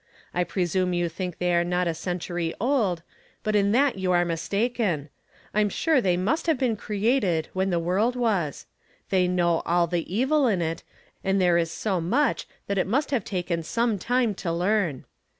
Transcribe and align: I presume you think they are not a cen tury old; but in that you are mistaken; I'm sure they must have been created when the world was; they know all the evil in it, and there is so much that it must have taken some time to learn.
I 0.33 0.43
presume 0.43 0.93
you 0.93 1.07
think 1.09 1.37
they 1.37 1.53
are 1.53 1.63
not 1.63 1.87
a 1.87 1.93
cen 1.93 2.17
tury 2.17 2.55
old; 2.59 3.03
but 3.43 3.55
in 3.55 3.71
that 3.73 3.99
you 3.99 4.11
are 4.11 4.25
mistaken; 4.25 5.09
I'm 5.53 5.69
sure 5.69 6.01
they 6.01 6.17
must 6.17 6.47
have 6.47 6.57
been 6.57 6.75
created 6.75 7.49
when 7.53 7.69
the 7.69 7.77
world 7.77 8.15
was; 8.15 8.65
they 9.11 9.27
know 9.27 9.61
all 9.63 9.85
the 9.85 10.11
evil 10.11 10.47
in 10.47 10.59
it, 10.59 10.81
and 11.23 11.39
there 11.39 11.59
is 11.59 11.69
so 11.71 12.01
much 12.01 12.47
that 12.65 12.79
it 12.79 12.87
must 12.87 13.11
have 13.11 13.23
taken 13.23 13.61
some 13.61 13.99
time 13.99 14.33
to 14.33 14.51
learn. 14.51 15.05